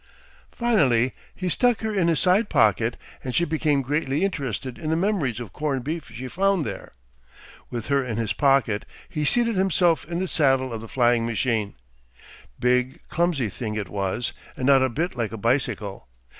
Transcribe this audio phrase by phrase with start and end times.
[0.51, 4.95] Finally he stuck her in his side pocket and she became greatly interested in the
[4.95, 6.93] memories of corned beef she found there.
[7.69, 11.75] With her in his pocket, he seated himself in the saddle of the flying machine.
[12.59, 16.07] Big, clumsy thing it was and not a bit like a bicycle.